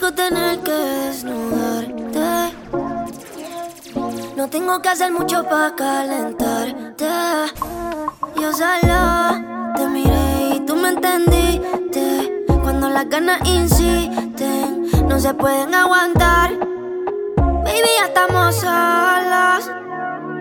[0.00, 2.56] rico tener que desnudarte.
[4.34, 7.06] No tengo que hacer mucho para calentarte.
[8.36, 12.44] Yo solo te miré y tú me entendiste.
[12.62, 16.58] Cuando las ganas insisten, no se pueden aguantar.
[17.36, 19.70] Baby, ya estamos solos.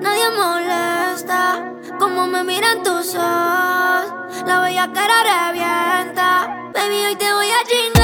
[0.01, 1.73] Nadie molesta.
[1.99, 4.43] Como me miran tus ojos.
[4.45, 6.47] La bella cara revienta.
[6.73, 7.98] Baby, hoy te voy a chingar.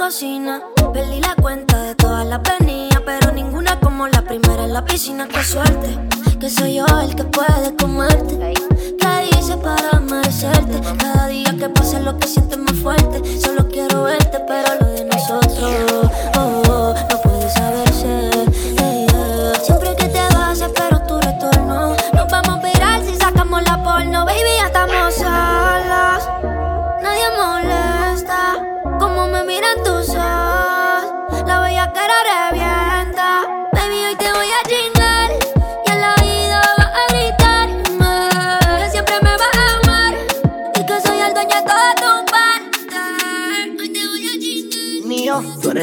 [0.00, 0.62] Cocina.
[0.94, 5.28] Perdí la cuenta de todas las venidas, pero ninguna como la primera en la piscina.
[5.28, 5.98] Qué suerte,
[6.40, 8.54] que soy yo el que puede comerte.
[8.98, 10.80] ¿Qué hice para merecerte?
[10.98, 13.38] Cada día que pase lo que sientes más fuerte.
[13.38, 17.19] Solo quiero verte, pero lo de nosotros oh, oh, no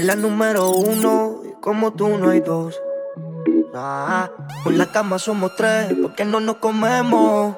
[0.08, 1.42] la número uno.
[1.44, 2.80] Y como tú no hay dos.
[3.76, 4.32] Ah,
[4.64, 7.56] por la cama somos tres, porque no nos comemos.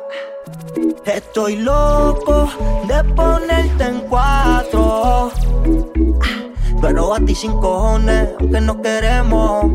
[1.06, 2.50] Estoy loco
[2.88, 5.32] de ponerte en cuatro.
[6.82, 9.66] Pero a ti sin cojones, aunque no queremos.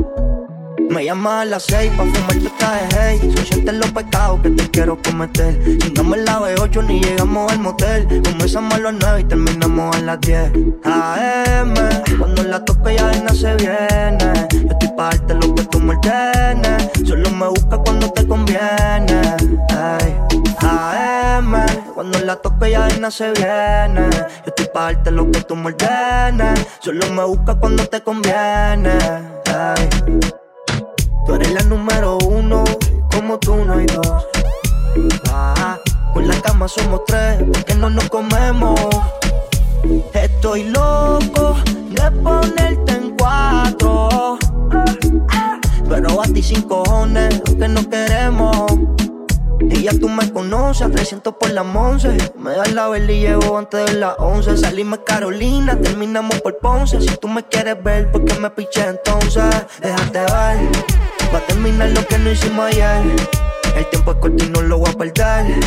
[0.78, 3.34] Me llamas a las seis pa' fumar tu traje, hey.
[3.48, 5.78] Son los pecados que te quiero cometer.
[5.78, 8.22] Chingamos la B8 ni llegamos al motel.
[8.24, 10.52] Comenzamos a las nueve y terminamos a las 10
[10.84, 11.74] AM,
[12.18, 14.48] cuando la toque ya no se viene.
[14.52, 15.94] Yo estoy pa' darte lo que tú me
[17.06, 19.36] Solo me busca cuando te conviene,
[19.68, 20.16] hey
[20.60, 21.54] AM,
[21.94, 24.10] cuando la toque ya no se viene.
[24.10, 26.66] Yo estoy pa' darte lo que tú me ordenes.
[26.80, 28.98] Solo me busca cuando te conviene,
[31.26, 32.64] Tú eres la número uno,
[33.10, 34.26] como tú no hay dos.
[35.30, 35.78] Ah,
[36.12, 38.78] con la cama somos tres, porque no nos comemos.
[40.12, 41.56] Estoy loco
[41.90, 44.38] de ponerte en cuatro.
[45.88, 48.66] Pero a ti sin cojones, aunque no queremos.
[49.60, 52.16] Y ya tú me conoces, 300 por la once.
[52.38, 54.56] Me das la vela y llevo antes de las 11.
[54.58, 57.00] Salimos Carolina, terminamos por Ponce.
[57.00, 59.44] Si tú me quieres ver, ¿por qué me piché entonces?
[59.80, 60.68] Déjate ver,
[61.34, 63.02] va a terminar lo que no hicimos ayer.
[63.76, 65.60] El tiempo es corto y no lo voy a perder.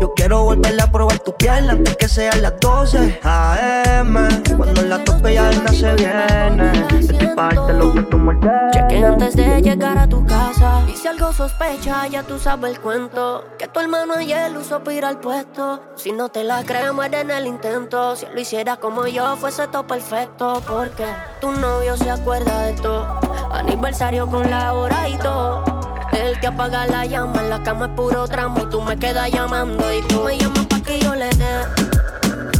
[0.00, 4.14] Yo quiero volver a probar tu piel antes que sean las 12 AM.
[4.56, 6.72] Cuando la tope ya no se viene.
[6.98, 8.50] Estoy parte lo que tú muerdes.
[8.72, 10.82] Cheque antes de llegar a tu casa.
[10.88, 13.44] Y si algo sospecha, ya tú sabes el cuento.
[13.56, 15.80] Que tu hermano ayer usó para ir al puesto.
[15.94, 18.16] Si no te la crees, muere en el intento.
[18.16, 20.60] Si lo hicieras como yo, fuese todo perfecto.
[20.66, 21.06] Porque
[21.40, 23.06] tu novio se acuerda de todo.
[23.54, 25.64] Aniversario con la hora y todo.
[26.12, 29.30] El que apaga la llama en la cama es puro tramo y tú me quedas
[29.30, 31.54] llamando y tú me llamas pa' que yo le dé.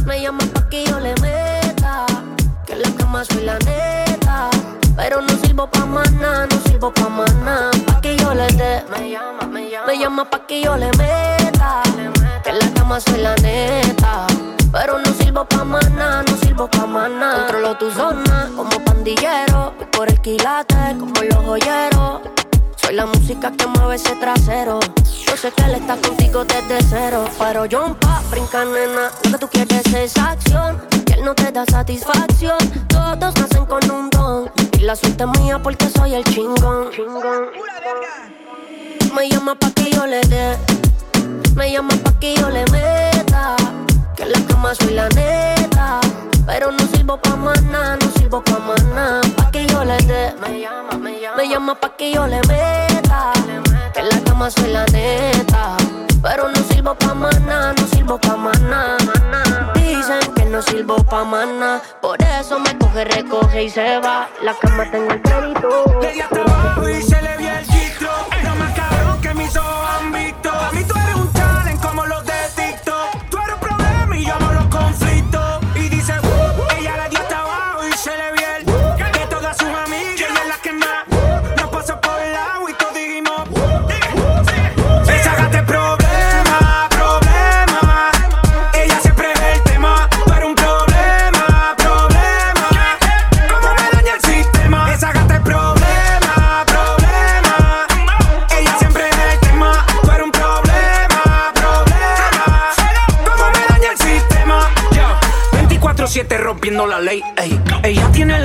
[0.05, 2.05] Me llamas pa' que yo le meta.
[2.65, 4.49] Que en la cama soy la neta.
[4.95, 7.09] Pero no sirvo pa' nada, no sirvo pa'
[7.43, 7.71] nada.
[7.85, 8.83] Pa' que yo le dé.
[8.89, 9.87] Me llama, me llama.
[9.87, 11.83] Me llama pa' que yo le meta.
[12.41, 14.27] Que en la cama soy la neta.
[14.77, 17.45] Pero no sirvo pa' nada, no sirvo pa' nada.
[17.45, 19.73] Controlo tu zona como pandillero.
[19.77, 22.19] Voy por el quilate como los joyeros.
[22.75, 24.81] Soy la música que mueve ese trasero.
[25.27, 27.23] Yo sé que él está contigo desde cero.
[27.39, 29.11] Pero yo pa' brinca, nena.
[29.31, 30.85] Lo que tú quieres es acción.
[31.07, 32.57] Y él no te da satisfacción.
[32.89, 34.51] Todos nacen con un don.
[34.73, 36.89] Y la suerte es mía porque soy el chingón.
[39.15, 40.57] Me llama pa' que yo le dé.
[41.55, 43.55] Me llama pa' que yo le meta.
[44.15, 45.99] Que la cama soy la neta.
[46.45, 48.59] Pero no sirvo pa' nada, no sirvo pa'
[48.93, 49.21] nada.
[49.35, 50.33] Pa' que yo le dé.
[50.39, 51.35] Me llama, me llama.
[51.37, 53.33] Me llama pa' que yo le meta.
[53.93, 55.75] Que en la cama soy la neta.
[56.21, 58.97] Pero no sirvo pa' nada, no sirvo pa' nada.
[59.75, 61.81] Dicen que no sirvo pa' nada.
[62.01, 64.29] Por eso me coge, recoge y se va.
[64.41, 65.99] La cama tengo el crédito.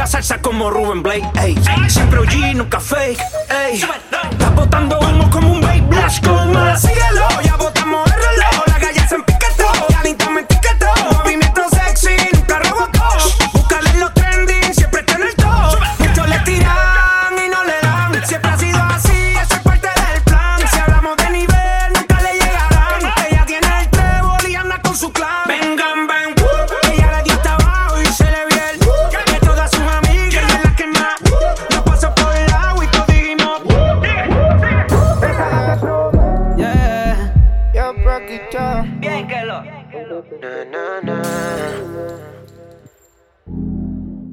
[0.01, 1.29] La salsa como Ruben Blake.
[1.43, 1.55] Ey.
[1.89, 3.21] Siempre OG, nunca fake.
[3.51, 3.83] Ey.
[3.83, 5.83] Está botando humo como un babe.
[5.83, 6.81] Blast con más.
[6.81, 7.57] Síguelo, ya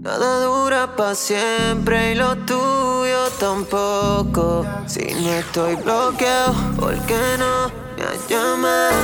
[0.08, 4.66] Nada dura para siempre y lo tuyo tampoco.
[4.86, 8.96] Si no estoy bloqueado, ¿por qué no me has llamado?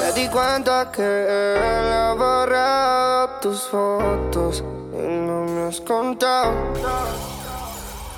[0.00, 6.52] Me di cuenta que él ha borrado tus fotos y no me has contado.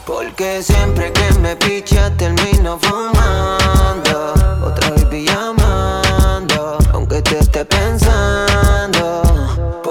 [0.04, 4.34] Porque siempre que me picha termino fumando
[4.64, 9.29] Otra vez llamando Aunque te esté pensando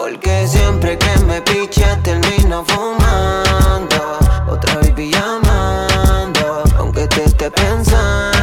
[0.09, 4.17] Porque siempre que me picha termino fumando
[4.49, 8.39] Otra vez llamando Aunque te esté pensando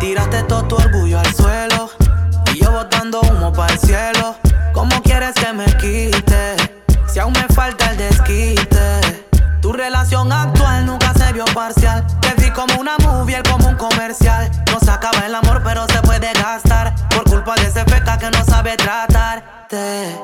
[0.00, 1.90] Tiraste todo tu orgullo al suelo.
[2.52, 4.36] Y yo botando humo para el cielo.
[4.72, 6.56] ¿Cómo quieres que me quite?
[7.08, 9.24] Si aún me falta el desquite.
[9.60, 12.06] Tu relación actual nunca se vio parcial.
[12.20, 14.50] Te vi como una movie, como un comercial.
[14.72, 16.94] No se acaba el amor, pero se puede gastar.
[17.08, 20.16] Por culpa de ese feca que no sabe tratarte.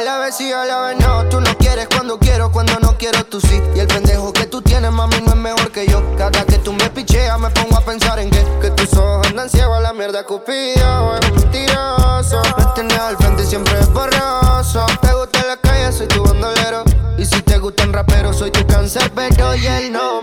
[0.00, 1.26] A la vez sí, a la vez no.
[1.28, 3.60] Tú no quieres cuando quiero, cuando no quiero tú sí.
[3.74, 6.02] Y el pendejo que tú tienes, mami, no es mejor que yo.
[6.16, 9.50] Cada que tú me picheas, me pongo a pensar en que, que tus ojos andan
[9.50, 11.16] ciegos a la mierda cupido.
[11.16, 12.40] Es mentiroso.
[12.56, 14.86] Me tienes al frente y siempre es borroso.
[15.02, 16.82] Te gusta la calle, soy tu bandolero.
[17.18, 20.22] Y si te gustan raperos, soy tu cáncer, pero y el no.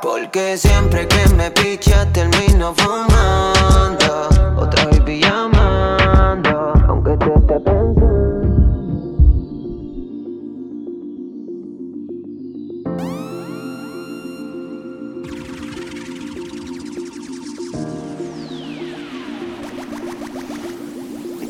[0.00, 5.04] Porque siempre que me picha termino fumando Otra vez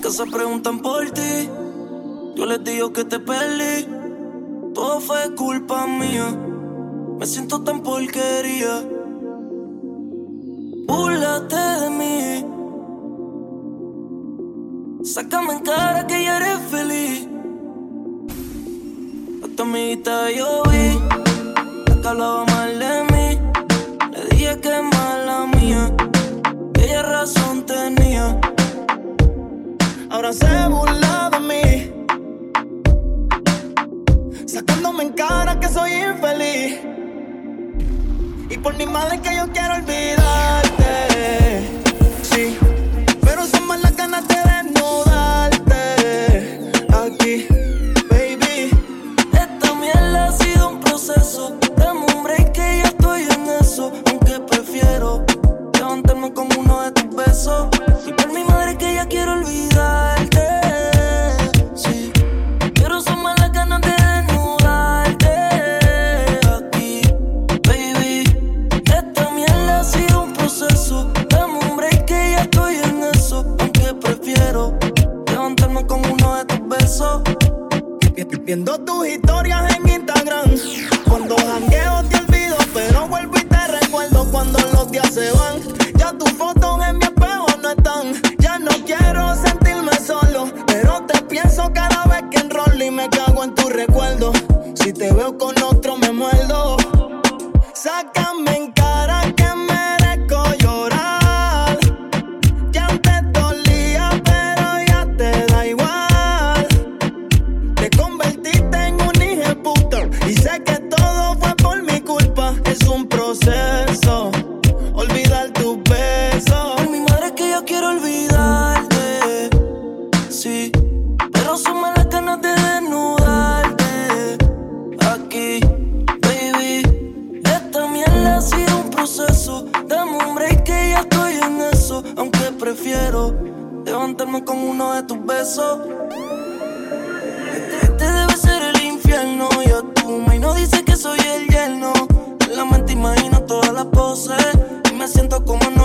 [0.08, 1.50] En casa preguntan por ti.
[2.34, 3.86] Yo les digo que te perdí.
[4.72, 6.34] Todo fue culpa mía.
[7.18, 8.88] Me siento tan porquería.
[10.86, 12.46] Búrlate de mí.
[15.04, 17.28] Sácame en cara que ya eres feliz.
[19.44, 20.98] A tu amiguita yo vi.
[21.86, 22.87] La que hablaba mal de
[30.18, 31.92] Ahora se burla de mí.
[34.46, 36.80] Sacándome en cara que soy infeliz.
[38.50, 40.90] Y por mi madre que yo quiero olvidarte.
[42.22, 42.58] Sí.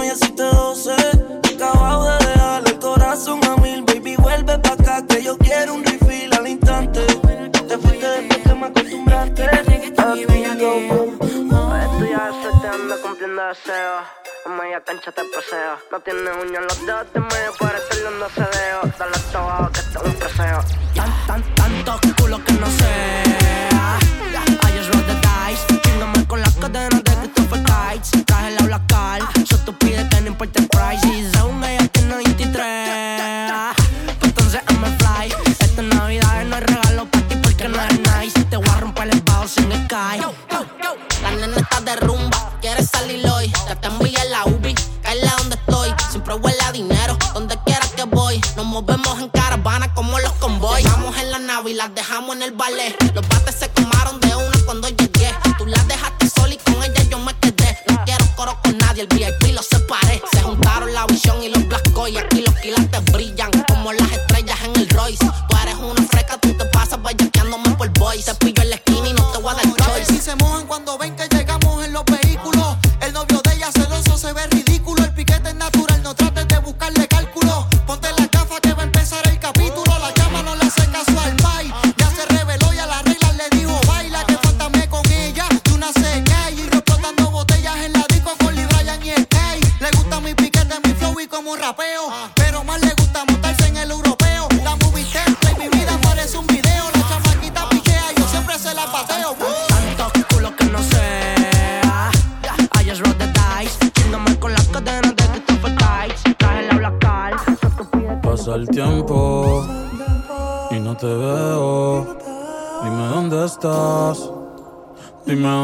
[0.04, 0.96] y así te doce.
[1.56, 5.84] Acabado de dejarle el corazón a mil, baby, vuelve pa' acá que yo quiero un
[5.84, 7.06] refill al instante.
[7.06, 9.44] Te fuiste después que me acostumbraste.
[9.44, 9.64] Estoy
[13.02, 14.04] cumpliendo deseos.
[14.46, 15.80] A media cancha te paseo.
[15.92, 18.93] No tienes uñas los dedos, te medio para hacerle un dedo.
[48.74, 50.84] movemos en caravana como los convoys.
[50.84, 52.96] Vamos en la nave y las dejamos en el ballet.
[53.14, 53.70] Los bates se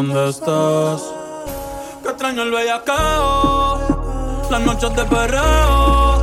[0.09, 1.03] dónde estás.
[2.01, 3.79] Que extraño el bellacao,
[4.49, 6.21] las noches de perreo.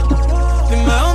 [0.71, 1.06] Dime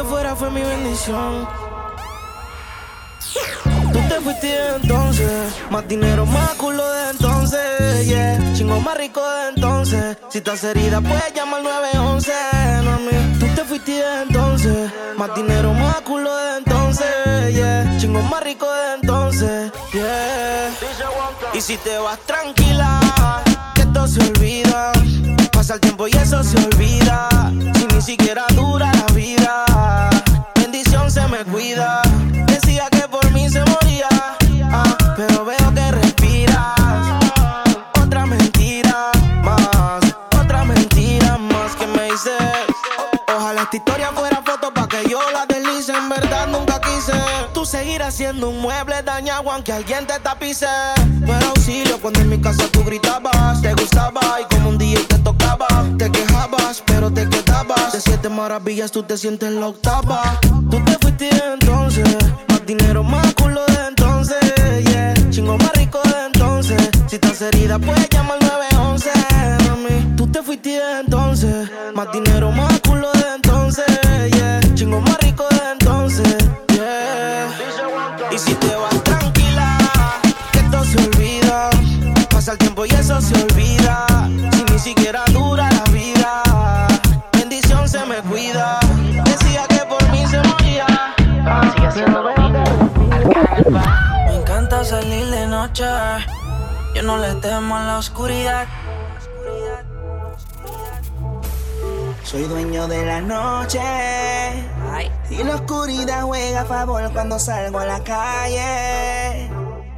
[0.00, 1.48] fuera fue mi bendición.
[3.92, 8.52] Tú te fuiste de entonces, más dinero, más culo de entonces, yeah.
[8.54, 10.16] Chingo más rico de entonces.
[10.30, 12.32] Si estás herida, pues llama al 911,
[12.84, 13.38] mami.
[13.38, 17.96] Tú te fuiste de entonces, más dinero, más culo de entonces, yeah.
[17.98, 20.70] Chingo más rico de entonces, yeah.
[21.52, 22.98] Y si te vas tranquila,
[23.74, 24.92] que esto se olvida.
[25.52, 27.28] Pasa el tiempo y eso se olvida.
[27.74, 28.46] Si ni siquiera
[47.72, 50.66] seguir haciendo un mueble dañado aunque alguien te tapice.
[51.20, 55.00] No era auxilio cuando en mi casa tú gritabas, te gustaba y como un día
[55.08, 57.94] te tocaba, te quejabas, pero te quedabas.
[57.94, 60.38] De siete maravillas tú te sientes en la octava.
[60.70, 62.06] Tú te fuiste de entonces,
[62.46, 64.38] más dinero, más culo de entonces,
[64.90, 65.14] yeah.
[65.30, 66.90] Chingo más rico de entonces.
[67.06, 69.10] Si estás herida, puedes llamar 911,
[69.66, 70.14] mami.
[70.14, 72.91] Tú te fuiste de entonces, más dinero, más culo
[96.94, 98.68] Yo no le temo a la oscuridad.
[102.22, 103.80] Soy dueño de la noche.
[105.28, 109.50] Y la oscuridad juega a favor cuando salgo a la calle.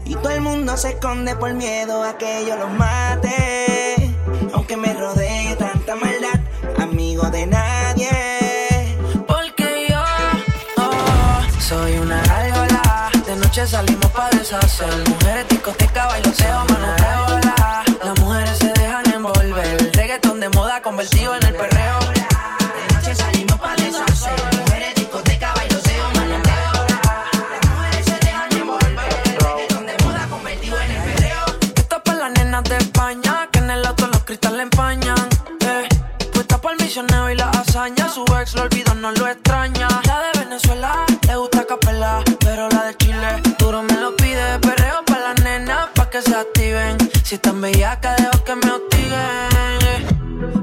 [0.07, 4.15] Y todo el mundo se esconde por miedo a que yo los mate.
[4.55, 6.41] Aunque me rodee tanta maldad,
[6.81, 8.97] amigo de nadie.
[9.27, 10.03] Porque yo
[10.79, 12.23] oh, soy una
[13.65, 15.09] noche salimos pa' deshacer.
[15.09, 17.85] Mujeres, discoteca, bailoteo, manoteo, la.
[18.05, 19.91] Las mujeres se dejan envolver.
[19.95, 21.99] Reggaetón de moda convertido en el perreo.
[22.01, 24.39] De noche salimos pa' deshacer.
[24.59, 27.01] Mujeres, discoteca, bailoteo, manoteo, la.
[27.53, 29.39] Las mujeres se dejan envolver.
[29.41, 31.45] Reggaetón de moda convertido en el perreo.
[31.77, 35.29] Esto es para las nenas de España, que en el auto los cristales empañan.
[35.61, 35.89] Eh.
[36.33, 38.09] Puesta para el misionero y la hazaña.
[38.11, 39.89] Su ex lo olvidó, no lo extraña.
[47.35, 50.03] Si están bellacas, dejo que me hostiguen.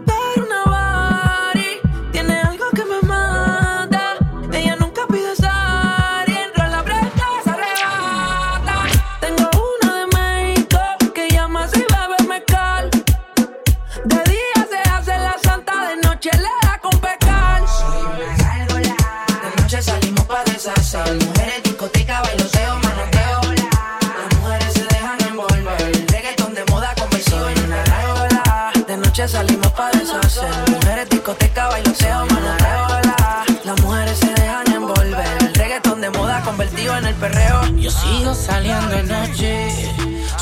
[0.06, 1.72] Pero una body
[2.14, 4.16] tiene algo que me mata.
[4.54, 8.86] Ella nunca pide entra en la brecha, se arrebata.
[9.20, 10.80] Tengo una de México
[11.14, 12.90] que llama si bebe mezcal.
[14.06, 17.68] De día se hace la santa, de noche le da con pecar.
[17.68, 18.96] Soy una gárgola.
[19.44, 21.16] De noche salimos pa' deshacer.
[21.16, 22.51] Mujeres, discoteca, bailoteo,
[29.28, 30.50] salimos pa' deshacer.
[30.70, 33.02] Mujeres, discoteca, bailoteo, manoteo.
[33.64, 35.54] Las mujeres se dejan envolver.
[35.54, 37.62] Reggaetón de moda convertido en el perreo.
[37.76, 40.01] Yo sigo saliendo de noche.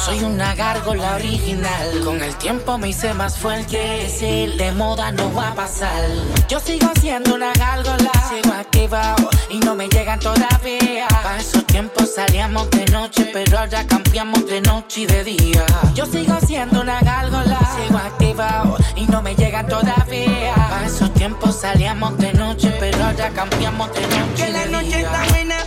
[0.09, 2.01] Soy una gárgola original.
[2.03, 4.09] Con el tiempo me hice más fuerte.
[4.09, 6.03] Si de moda no va a pasar.
[6.47, 8.11] Yo sigo siendo una gárgola.
[8.27, 11.07] Sigo activado y no me llegan todavía.
[11.09, 15.65] Para esos tiempos salíamos de noche, pero ahora cambiamos de noche y de día.
[15.93, 17.59] Yo sigo siendo una gárgola.
[17.77, 20.55] Sigo activado y no me llegan todavía.
[20.55, 24.71] Para esos tiempos salíamos de noche, pero ahora cambiamos de noche Que y la de
[24.71, 24.99] noche día.
[25.01, 25.57] está buena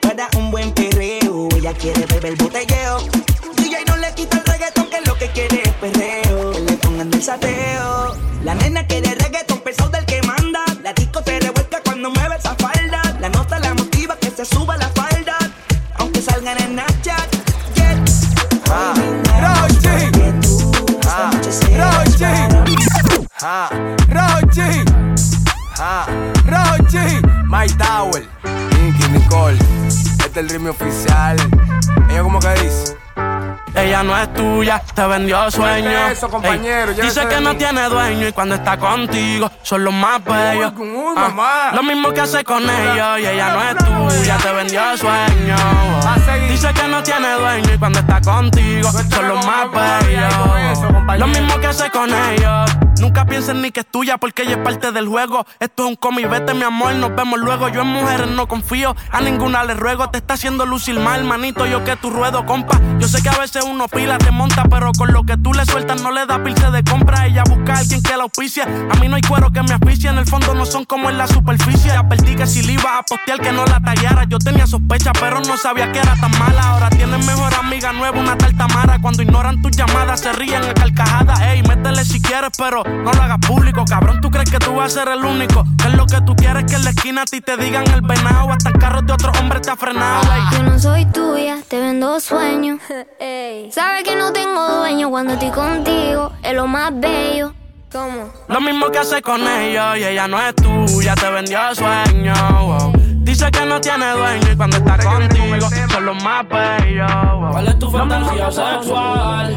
[0.00, 1.48] para un buen perreo.
[1.56, 2.98] Ella quiere beber botelleo.
[4.04, 6.52] Le quita el reggaetón, que lo que quiere es perreo.
[6.52, 8.14] Que le pongan el sateo.
[8.42, 10.62] La nena quiere reggaetón pesado del que manda.
[10.82, 13.00] La disco se revuelca cuando mueve esa falda.
[13.18, 15.38] La nota la motiva que se suba la falda.
[15.94, 17.30] Aunque salgan en Snapchat.
[17.76, 18.04] Yeah.
[18.70, 18.94] Ah,
[21.50, 22.28] se Rochi.
[23.40, 23.70] Ah,
[24.10, 24.84] Rochi.
[25.78, 26.06] Ah,
[26.44, 27.22] Rochi.
[27.46, 28.22] My Tower.
[28.82, 29.58] Nicky Nicole.
[29.86, 31.38] Este es el ritmo oficial.
[32.10, 32.83] Ella como que dice.
[33.94, 36.08] Ella no es tuya, te vendió sueño.
[36.08, 36.90] eso, compañero?
[36.90, 40.72] Ey, Llévese dice que no tiene dueño y cuando está contigo son los más bellos.
[41.16, 45.56] Ah, lo mismo que hace con ellos y ella no es tuya, te vendió sueño.
[46.54, 51.18] Dice que no tiene dueño y cuando está contigo son los más bellos.
[51.18, 52.70] Lo mismo que hace con ellos.
[53.00, 55.44] Nunca pienses ni que es tuya porque ella es parte del juego.
[55.58, 57.68] Esto es un cómic, vete mi amor, nos vemos luego.
[57.68, 60.08] Yo en mujeres no confío, a ninguna le ruego.
[60.10, 62.80] Te está haciendo lucir mal, manito, yo que tu ruedo, compa.
[62.98, 65.66] Yo sé que a veces uno pila, te monta, pero con lo que tú le
[65.66, 67.26] sueltas no le da pilce de compra.
[67.26, 68.64] Ella busca a alguien que la auspicia.
[68.64, 71.18] A mí no hay cuero que me asfixie, en el fondo no son como en
[71.18, 71.90] la superficie.
[71.90, 74.24] Advertí que si le iba a postear que no la tallara.
[74.24, 76.62] Yo tenía sospecha, pero no sabía que era tan mala.
[76.70, 78.98] Ahora tienes mejor amiga nueva, una tal Tamara.
[79.00, 81.40] Cuando ignoran tus llamadas, se ríen a carcajadas.
[81.40, 83.84] Ey, métele si quieres, pero no lo hagas público.
[83.88, 85.64] Cabrón, tú crees que tú vas a ser el único.
[85.78, 88.02] Que es lo que tú quieres que en la esquina a ti te digan el
[88.02, 88.50] venado.
[88.50, 90.22] Hasta el carro de otro hombre te ha frenado.
[90.32, 90.42] ey.
[90.52, 92.80] Yo no soy tuya, te vendo sueños.
[93.70, 97.52] Sabes que no tengo dueño cuando estoy contigo, es lo más bello.
[97.90, 98.28] ¿Cómo?
[98.48, 102.34] Lo mismo que hace con ellos y ella no es tuya, te vendió sueño.
[102.62, 103.03] wow.
[103.34, 107.10] Dice que no tiene dueño y cuando está contigo son los más bellos.
[107.50, 109.56] ¿Cuál es tu fantasía sexual?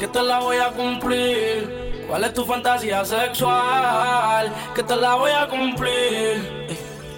[0.00, 2.06] Que te la voy a cumplir.
[2.08, 4.52] ¿Cuál es tu fantasía sexual?
[4.74, 6.66] Que te la voy a cumplir.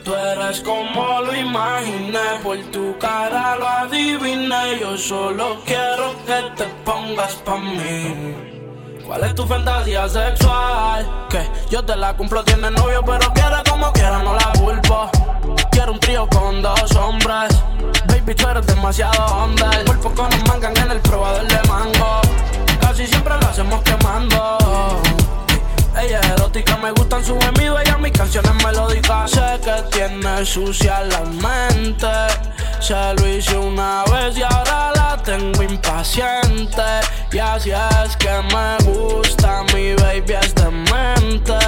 [0.05, 4.79] Tú eres como lo imaginé, por tu cara lo adiviné.
[4.79, 8.56] Yo solo quiero que te pongas pa' mí.
[9.07, 11.27] ¿Cuál es tu fantasía sexual?
[11.31, 15.09] Que yo te la cumplo, tienes novio, pero quiere como quiera, no la culpo.
[15.71, 17.57] Quiero un trío con dos hombres.
[18.09, 19.71] Baby, tú eres demasiado onda.
[19.87, 22.21] Por poco nos mangan en el probador de mango.
[22.81, 24.59] Casi siempre lo hacemos quemando.
[26.03, 29.31] Ella es erótica, me gustan sus gemidos, ella mis canciones melódicas.
[29.31, 32.09] Sé que tiene sucia la mente.
[32.87, 36.83] Se lo hice una vez y ahora la tengo impaciente.
[37.33, 41.59] Y así es que me gusta, mi baby es demente.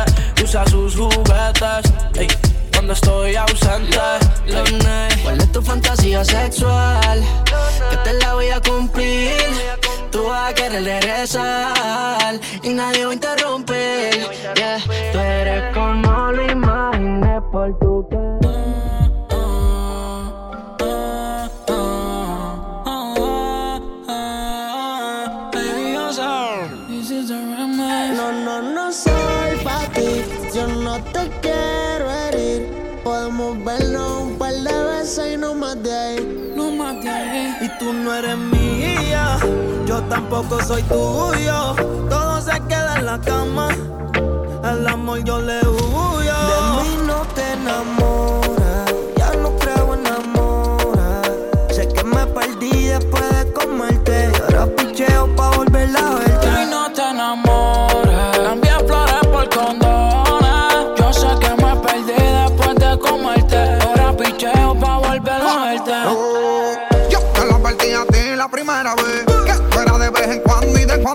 [0.41, 2.29] Usa sus juguetes, ey,
[2.73, 3.99] cuando estoy ausente.
[4.47, 5.21] ey.
[5.25, 7.21] ¿Cuál es tu fantasía sexual?
[7.91, 9.35] Que te la voy a cumplir.
[10.13, 13.15] Tú vas a querer regresar y nadie va a
[40.09, 41.75] tampoco soy tuyo.
[42.09, 43.69] Todo se queda en la cama,
[44.65, 46.18] el amor yo le huyo.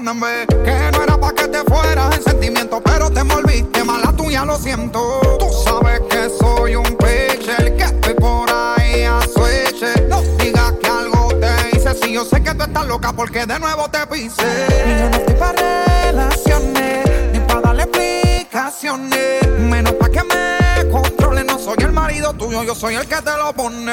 [0.04, 4.58] Que no era pa' que te fueras en sentimiento Pero te envolviste mala tuya, lo
[4.58, 5.22] siento.
[5.40, 10.90] Tú sabes que soy un pitcher Que estoy por ahí a switch No digas que
[10.90, 14.68] algo te hice Si yo sé que tú estás loca porque de nuevo te pisé
[14.86, 19.48] Y yo no estoy pa' relaciones Ni pa' darle explicaciones.
[19.58, 23.38] Menos pa' que me controle No soy el marido tuyo, yo soy el que te
[23.38, 23.86] lo pone.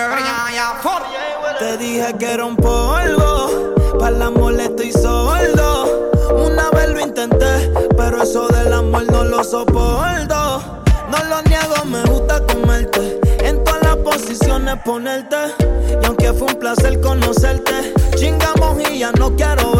[1.60, 5.79] Te dije que era un polvo, para el amor estoy sordo.
[6.72, 10.62] Lo intenté, pero eso del amor no lo soporto.
[11.10, 13.20] No lo niego, me gusta comerte.
[13.44, 15.36] En todas las posiciones ponerte.
[16.02, 19.70] Y aunque fue un placer conocerte, chingamos y ya no quiero